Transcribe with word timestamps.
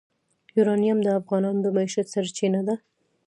یورانیم 0.57 0.99
د 1.03 1.07
افغانانو 1.19 1.59
د 1.63 1.67
معیشت 1.75 2.07
سرچینه 2.13 2.61
ده. 2.67 2.75